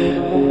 Oh. 0.00 0.47